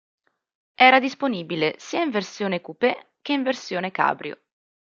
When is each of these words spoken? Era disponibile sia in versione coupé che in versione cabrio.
Era 0.81 0.97
disponibile 0.99 1.75
sia 1.77 2.01
in 2.01 2.09
versione 2.09 2.59
coupé 2.59 3.17
che 3.21 3.33
in 3.33 3.43
versione 3.43 3.91
cabrio. 3.91 4.41